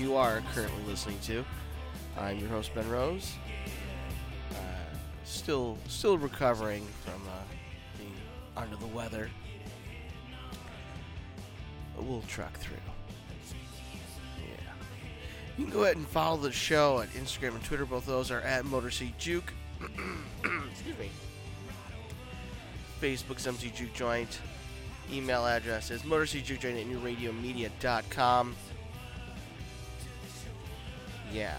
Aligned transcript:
you 0.00 0.16
are 0.16 0.42
currently 0.54 0.82
listening 0.84 1.18
to. 1.24 1.44
I'm 2.18 2.38
your 2.38 2.48
host 2.48 2.74
Ben 2.74 2.88
Rose. 2.88 3.34
Uh, 4.50 4.54
still, 5.24 5.76
still 5.88 6.16
recovering 6.16 6.86
from 7.04 7.20
uh, 7.28 7.42
being 7.98 8.14
under 8.56 8.76
the 8.76 8.86
weather. 8.86 9.30
But 11.94 12.04
we'll 12.06 12.22
truck 12.22 12.58
through. 12.58 12.76
Yeah. 14.38 14.72
You 15.58 15.64
can 15.64 15.72
go 15.72 15.82
ahead 15.84 15.96
and 15.96 16.08
follow 16.08 16.38
the 16.38 16.50
show 16.50 17.00
at 17.00 17.10
Instagram 17.10 17.56
and 17.56 17.64
Twitter. 17.64 17.84
Both 17.84 18.06
those 18.06 18.30
are 18.30 18.40
at 18.40 18.64
Motor 18.64 18.90
City 18.90 19.14
Juke. 19.18 19.52
Excuse 19.82 20.98
me. 20.98 21.10
Facebook's 23.02 23.46
MC 23.46 23.70
Juke 23.70 23.92
Joint. 23.92 24.40
Email 25.12 25.44
address 25.44 25.90
is 25.90 26.02
motorcityjukejoint 26.02 26.80
at 26.80 26.86
newradiomedia.com. 26.86 28.54
Yeah. 31.32 31.56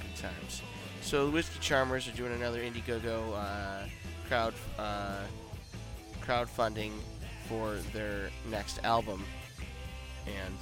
Good 0.00 0.16
times. 0.16 0.62
So 1.02 1.26
the 1.26 1.32
Whiskey 1.32 1.58
Charmers 1.60 2.08
are 2.08 2.12
doing 2.12 2.32
another 2.32 2.60
Indiegogo 2.60 3.34
uh, 3.34 3.86
crowd 4.28 4.54
uh, 4.78 5.20
crowdfunding 6.22 6.92
for 7.48 7.76
their 7.92 8.30
next 8.50 8.82
album. 8.84 9.24
And 10.26 10.56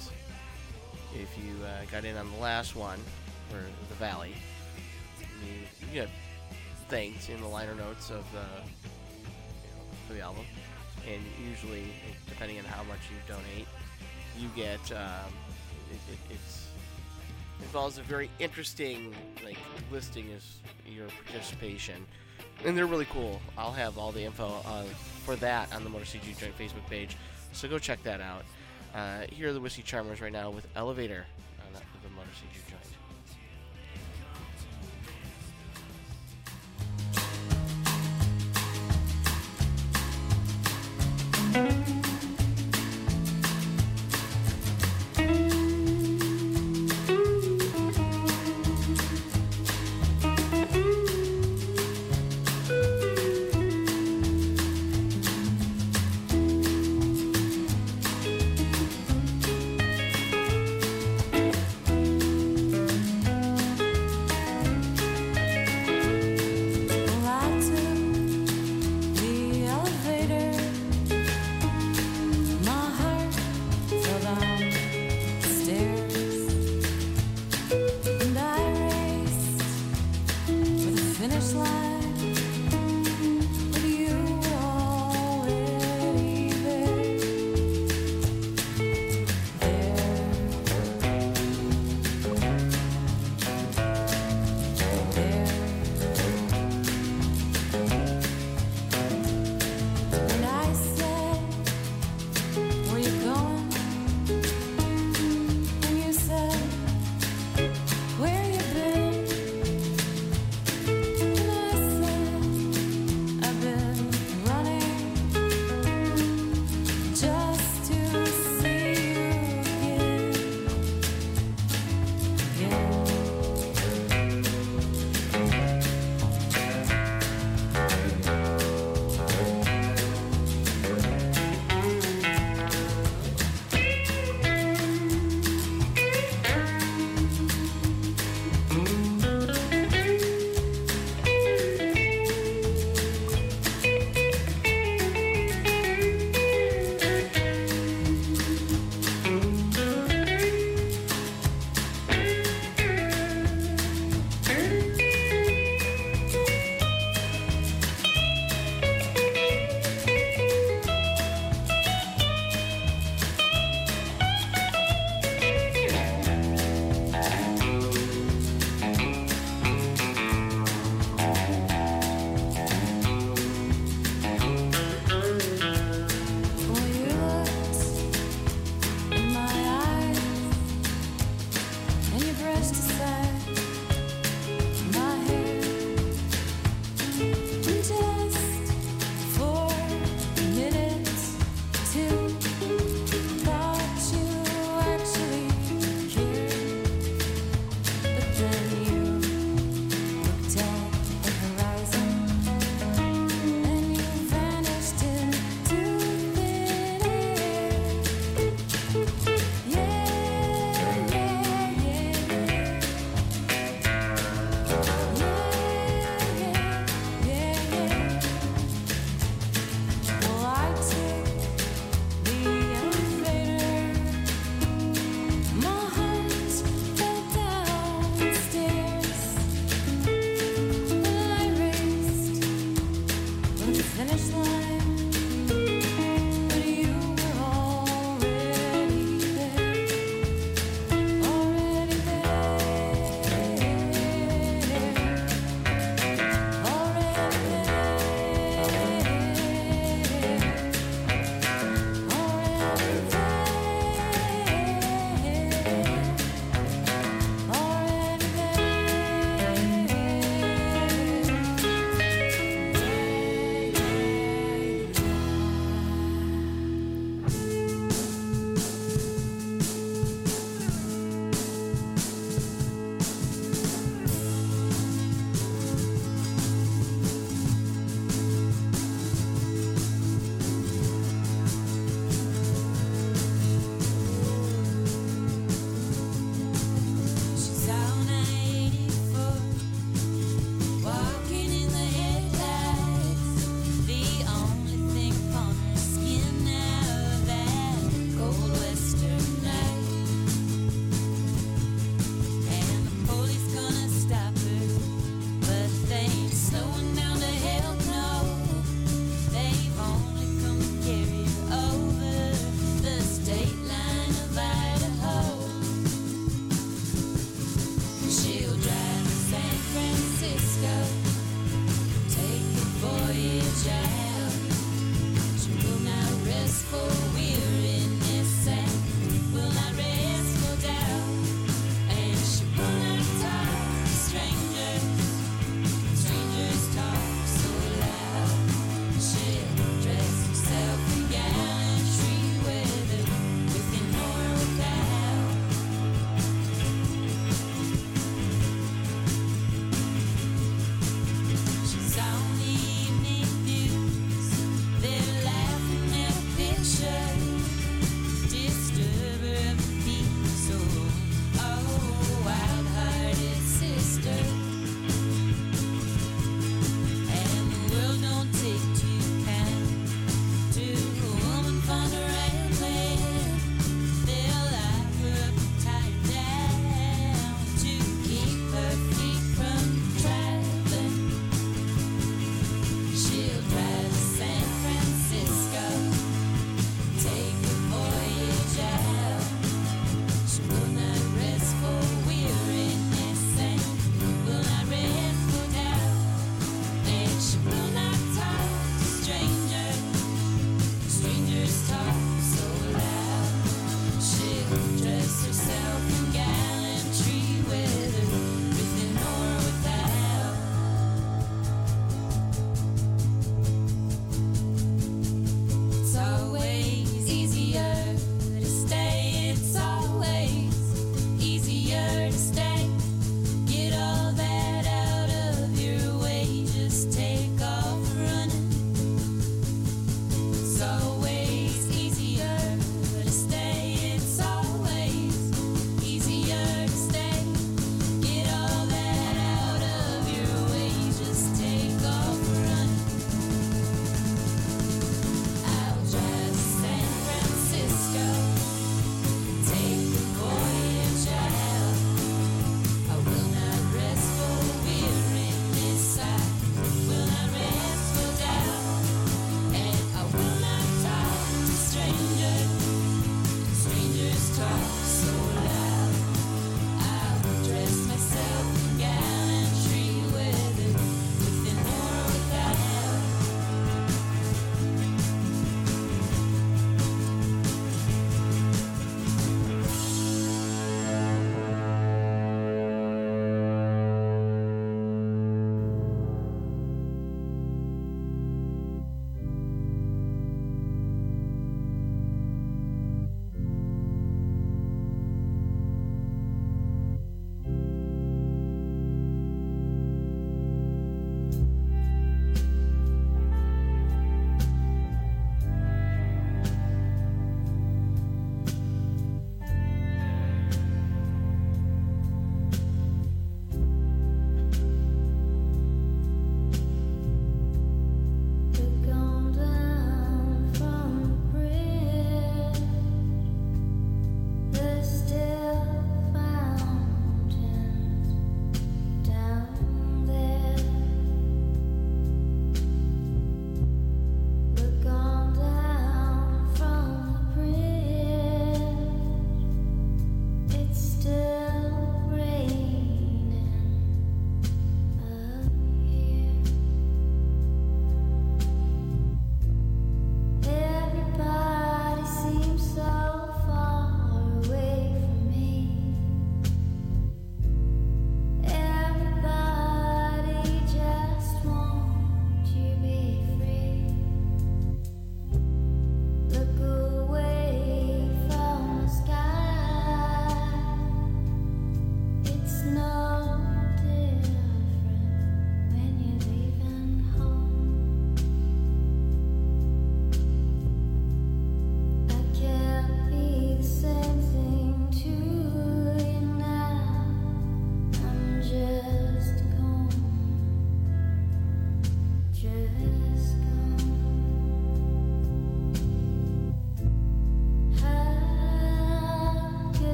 if 1.13 1.29
you 1.37 1.53
uh, 1.65 1.85
got 1.91 2.05
in 2.05 2.15
on 2.15 2.31
the 2.31 2.37
last 2.37 2.75
one, 2.75 2.99
for 3.49 3.57
The 3.89 3.95
Valley, 3.95 4.33
you, 5.19 5.87
you 5.87 5.93
get 5.93 6.09
thanked 6.89 7.29
in 7.29 7.41
the 7.41 7.47
liner 7.47 7.75
notes 7.75 8.09
of 8.09 8.23
the, 8.31 8.45
you 9.19 9.67
know, 9.75 9.83
for 10.07 10.13
the 10.13 10.21
album 10.21 10.45
and 11.07 11.23
usually, 11.49 11.85
depending 12.27 12.57
on 12.59 12.65
how 12.65 12.83
much 12.83 12.99
you 13.09 13.17
donate, 13.27 13.67
you 14.37 14.49
get 14.55 14.79
um, 14.91 15.31
it, 15.89 16.13
it, 16.13 16.19
it's 16.35 16.66
involves 17.61 17.97
a 17.97 18.01
very 18.03 18.29
interesting 18.39 19.13
like 19.43 19.57
listing 19.91 20.31
as 20.35 20.59
your 20.85 21.07
participation, 21.25 22.05
and 22.65 22.77
they're 22.77 22.85
really 22.85 23.05
cool. 23.05 23.41
I'll 23.57 23.71
have 23.71 23.97
all 23.97 24.11
the 24.11 24.23
info 24.23 24.61
uh, 24.65 24.83
for 25.25 25.35
that 25.37 25.73
on 25.73 25.83
the 25.83 25.89
Motor 25.89 26.05
City 26.05 26.27
Juke 26.27 26.37
Joint 26.37 26.57
Facebook 26.57 26.89
page, 26.89 27.17
so 27.53 27.67
go 27.67 27.79
check 27.79 28.01
that 28.03 28.21
out. 28.21 28.43
Uh, 28.95 29.21
here 29.29 29.49
are 29.49 29.53
the 29.53 29.59
Whiskey 29.59 29.83
Charmers 29.83 30.21
right 30.21 30.31
now 30.31 30.49
with 30.49 30.67
Elevator 30.75 31.25
on 31.65 31.73
the 31.73 32.09
Motor 32.15 32.29
City 32.33 32.47
Juke 32.53 32.69
Joint. 32.69 32.96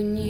when 0.00 0.16
you 0.16 0.29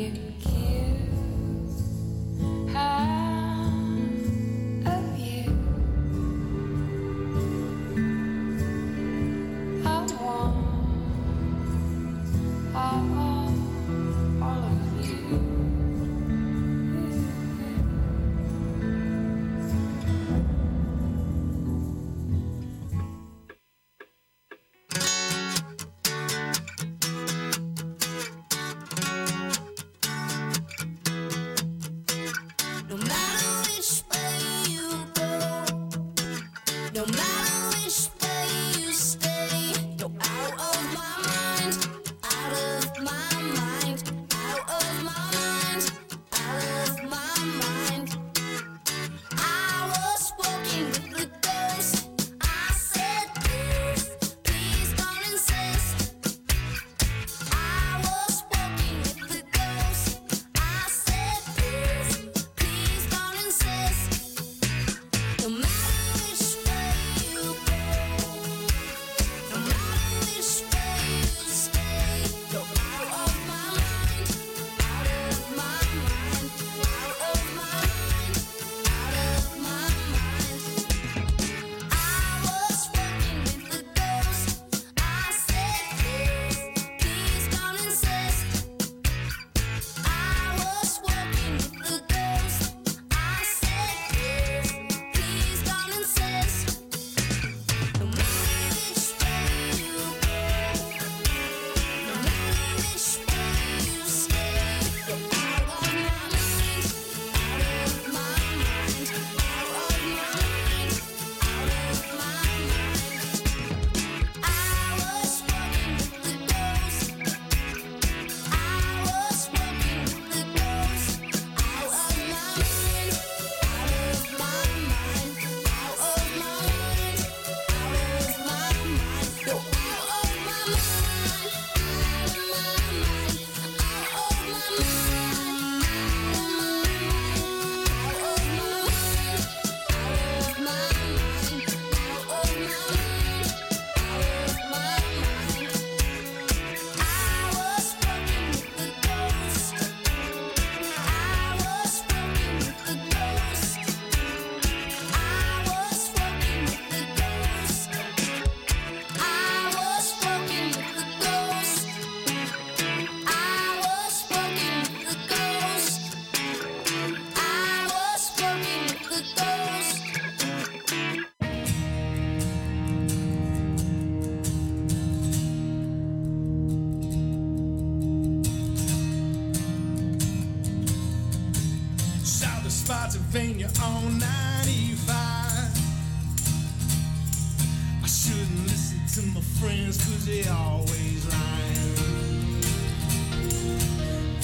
Susie 190.20 190.48
always. 190.50 191.24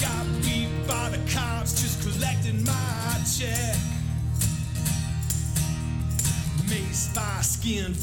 Got 0.01 0.25
beat 0.41 0.69
by 0.87 1.09
the 1.09 1.19
cops 1.31 1.81
just 1.81 2.01
collecting 2.01 2.63
my 2.63 3.21
check. 3.37 3.75
By 7.13 7.41
skin 7.41 7.93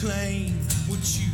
claim 0.00 0.48
what 0.88 1.20
you 1.20 1.29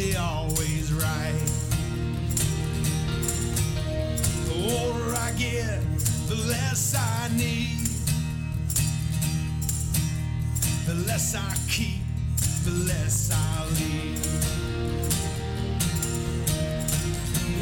they 0.00 0.16
always 0.16 0.92
right. 0.92 1.44
The 4.46 4.54
older 4.74 5.14
I 5.14 5.32
get, 5.32 5.80
the 6.28 6.36
less 6.48 6.94
I 6.94 7.28
need. 7.36 7.86
The 10.86 10.94
less 11.06 11.34
I 11.34 11.54
keep, 11.68 12.00
the 12.64 12.74
less 12.88 13.30
I 13.32 13.64
leave. 13.78 14.24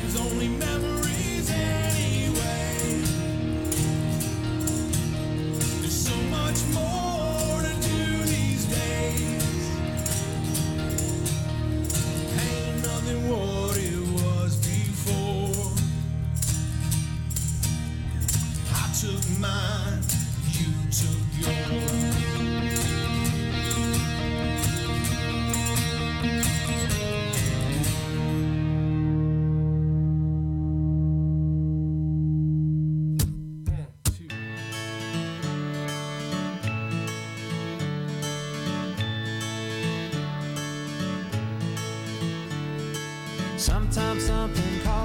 There's 0.00 0.16
only 0.20 0.48
memories 0.48 0.97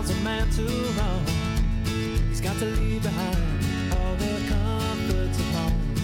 calls 0.03 0.19
a 0.19 0.23
man 0.23 0.49
to 0.51 0.63
wrong. 0.97 1.25
He's 2.29 2.41
got 2.41 2.57
to 2.57 2.65
leave 2.65 3.03
behind 3.03 3.37
all 3.93 4.15
the 4.15 4.41
comforts 4.49 5.39
of 5.39 5.45
home. 5.55 5.95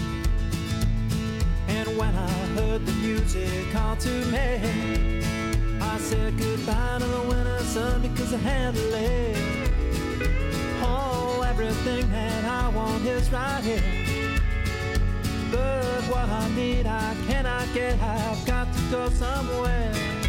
And 1.68 1.98
when 1.98 2.14
I 2.14 2.28
heard 2.56 2.86
the 2.86 2.92
music 2.92 3.70
call 3.72 3.96
to 3.96 4.08
me, 4.26 5.22
I 5.80 5.98
said 5.98 6.38
goodbye 6.38 6.98
to 7.00 7.06
the 7.06 7.22
winter 7.28 7.58
sun 7.60 8.02
because 8.02 8.32
I 8.34 8.38
had 8.38 8.74
to 8.74 8.80
live. 8.80 9.70
Oh, 10.82 11.44
everything 11.46 12.10
that 12.10 12.44
I 12.44 12.68
want 12.68 13.04
is 13.04 13.30
right 13.30 13.62
here. 13.62 13.82
But 15.50 16.02
what 16.04 16.28
I 16.28 16.48
need, 16.54 16.86
I 16.86 17.14
cannot 17.26 17.66
get. 17.74 18.00
I've 18.00 18.46
got 18.46 18.72
to 18.72 18.80
go 18.90 19.08
somewhere. 19.10 20.19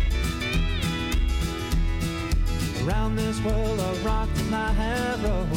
Around 2.87 3.15
this 3.15 3.39
world 3.41 3.79
of 3.79 4.03
rock 4.03 4.27
and 4.37 4.55
I 4.55 4.71
have 4.71 5.23
rolled. 5.23 5.49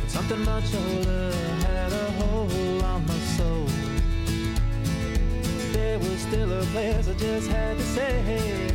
But 0.00 0.10
something 0.10 0.42
much 0.46 0.74
older 0.74 1.32
had 1.66 1.92
a 1.92 2.10
hold 2.12 2.82
on 2.82 3.06
my 3.06 3.18
soul. 3.36 3.66
There 5.72 5.98
was 5.98 6.18
still 6.20 6.50
a 6.50 6.62
place 6.72 7.08
I 7.08 7.12
just 7.14 7.50
had 7.50 7.76
to 7.76 7.82
say. 7.82 8.70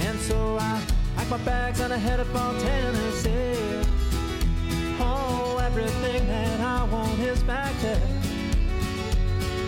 And 0.00 0.18
so 0.18 0.58
I 0.60 0.82
packed 1.16 1.30
my 1.30 1.38
bags 1.38 1.80
and 1.80 1.90
I 1.90 1.96
headed 1.96 2.26
for 2.26 2.52
Tennessee. 2.60 3.82
Oh, 5.00 5.58
everything 5.64 6.26
that 6.26 6.60
I 6.60 6.84
want 6.84 7.18
is 7.20 7.42
back 7.44 7.72
there. 7.80 8.00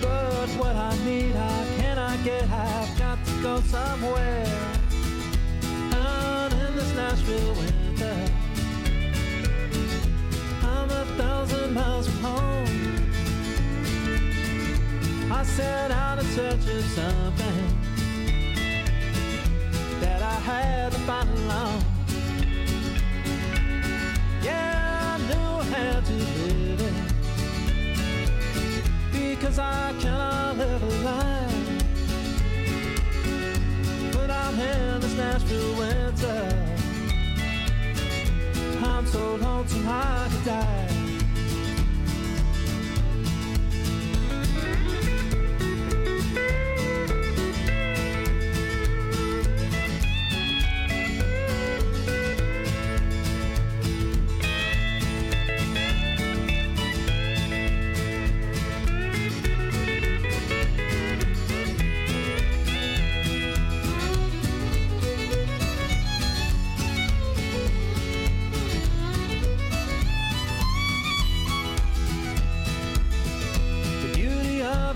But 0.03 0.49
what 0.59 0.77
I 0.77 0.95
need, 1.07 1.35
I 1.35 1.65
cannot 1.79 2.23
get. 2.25 2.43
I've 2.51 2.99
got 2.99 3.25
to 3.25 3.43
go 3.43 3.61
somewhere 3.61 4.71
Nashville 6.94 7.55
winter. 7.55 8.16
I'm 10.62 10.90
a 10.90 11.05
thousand 11.16 11.74
miles 11.74 12.09
from 12.09 12.18
home. 12.22 12.66
I 15.33 15.42
set 15.44 15.90
out 15.90 16.18
in 16.18 16.24
search 16.26 16.66
of 16.66 16.85
something 16.85 17.79
that 20.00 20.22
I 20.22 20.35
had 20.50 20.92
to 20.92 20.98
find 21.00 21.29
alone. 21.29 21.85
Yeah, 24.42 25.14
I 25.14 25.18
knew 25.29 25.61
I 25.61 25.64
had 25.64 26.05
to 26.05 26.12
live 26.12 26.81
it 26.81 26.94
because 29.12 29.59
I 29.59 29.94
cannot 30.00 30.57
live 30.57 30.83
a 30.83 30.87
lie. 31.05 31.48
But 34.12 34.31
I'm 34.31 34.59
in 34.59 35.00
this 35.00 35.14
Nashville 35.14 35.76
winter. 35.76 36.69
I'm 39.01 39.07
so 39.07 39.37
lonesome 39.37 39.89
I 39.89 40.29
could 40.31 40.45
die. 40.45 40.80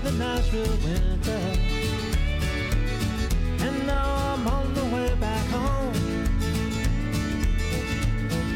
The 0.05 0.11
Nashville 0.11 0.77
winter. 0.83 1.41
And 3.65 3.87
now 3.87 4.33
I'm 4.33 4.47
on 4.47 4.73
the 4.75 4.85
way 4.95 5.15
back 5.15 5.47
home. 5.47 5.95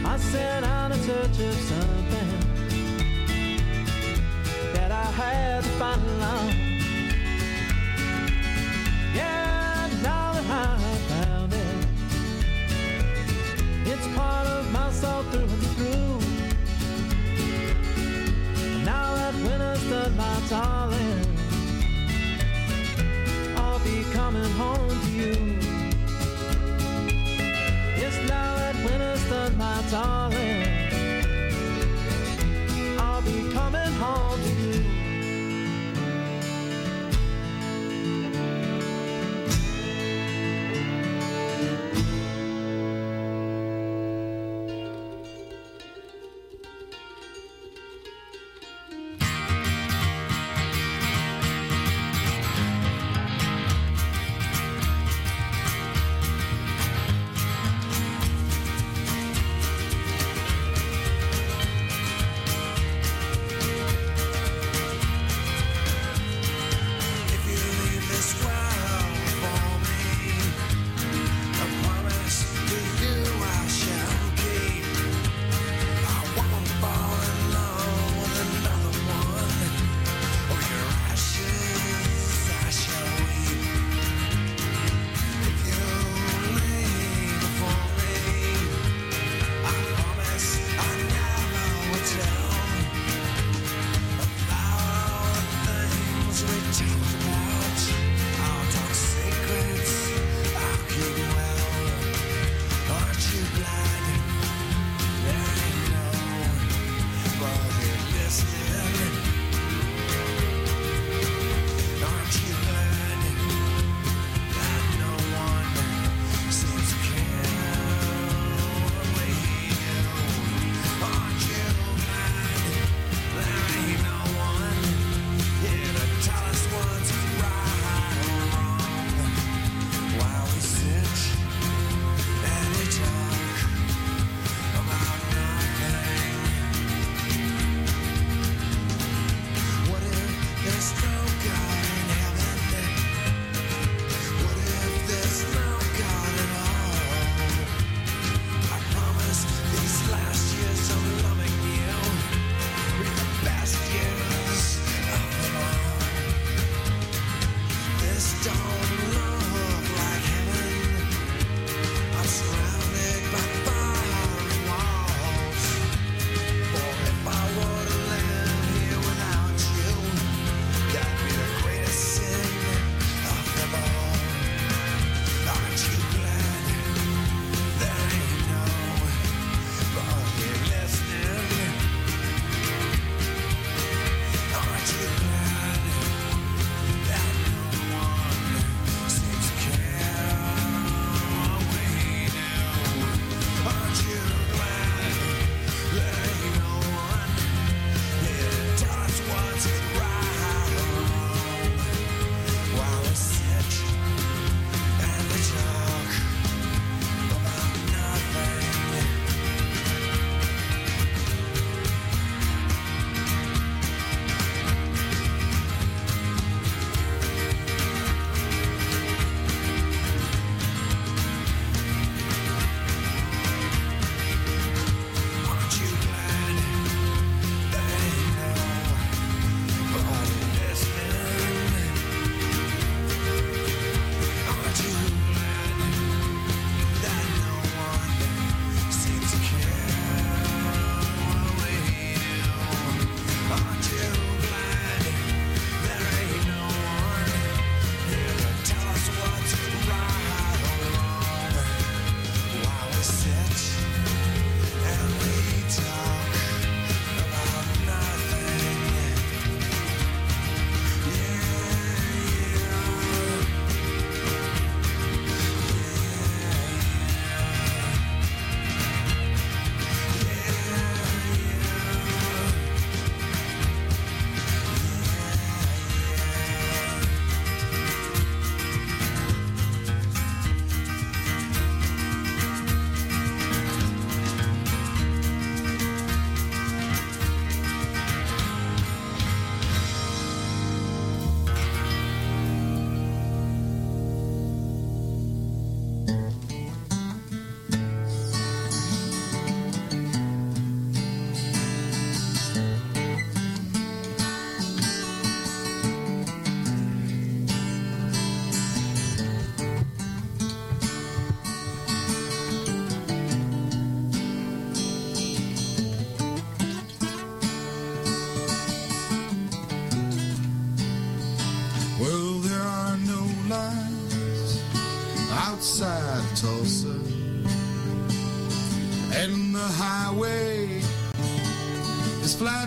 I 0.06 0.18
set 0.18 0.64
out 0.64 0.92
in 0.92 1.00
search 1.00 1.40
of 1.40 1.56
something 1.56 2.30
that 4.74 4.92
I 4.92 5.06
had 5.22 5.64
to 5.64 5.70
find 5.70 6.02
alone. 6.04 6.54
Yeah, 9.16 9.90
now 10.04 10.34
that 10.34 10.46
I 10.46 10.78
found 11.10 11.54
it, 11.54 11.88
it's 13.88 14.08
part 14.16 14.46
of 14.46 14.72
my 14.72 14.92
soul 14.92 15.24
through 15.32 15.50
and 15.56 15.68
through. 15.78 16.20
Now 18.86 19.16
that 19.16 19.34
winter's 19.34 19.84
done, 19.90 20.16
my 20.16 20.42
darling, 20.48 21.29
coming 24.14 24.52
home 24.52 24.90
to 24.90 25.12
you. 25.12 25.36
Yes, 27.98 28.18
now 28.28 28.56
that 28.58 28.76
winter's 28.84 29.30
done, 29.30 29.58
my 29.58 29.84
darling, 29.92 30.69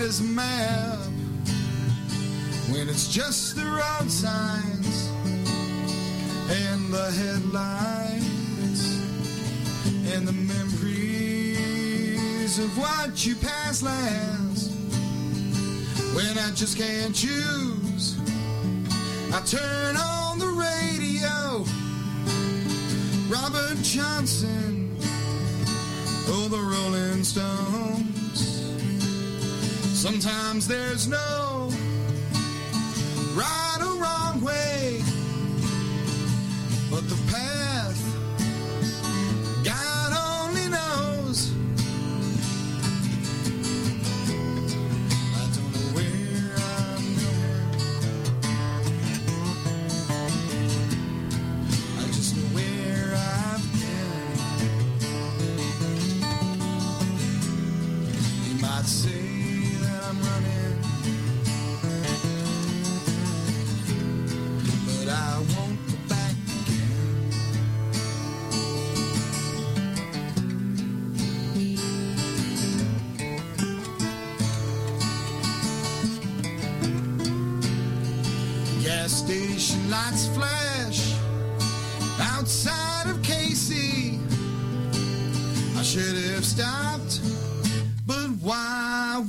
a 0.03 0.23
map 0.25 0.99
when 2.73 2.89
it's 2.89 3.07
just 3.07 3.55
the 3.55 3.65
road 3.65 4.11
signs 4.11 5.09
and 6.51 6.93
the 6.93 7.09
headlights 7.13 8.99
and 10.13 10.27
the 10.27 10.33
memories 10.33 11.39
of 12.59 12.77
what 12.77 13.25
you 13.25 13.37
passed 13.37 13.85
last. 13.85 14.73
When 16.17 16.37
I 16.37 16.51
just 16.57 16.77
can't 16.77 17.15
choose 17.15 18.19
I 19.33 19.41
turn 19.47 19.97
on 19.97 20.41
the 20.41 20.49
radio. 20.49 21.65
Robert 23.29 23.81
Johnson 23.83 24.97
Oh 26.27 26.49
the 26.49 26.59
Rolling 26.59 27.23
Stones 27.23 28.22
Sometimes 30.03 30.67
there's 30.67 31.07
no 31.07 31.71
right 33.37 33.62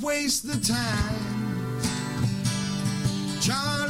waste 0.01 0.47
the 0.47 0.59
time? 0.65 1.33
Parker 3.45 3.82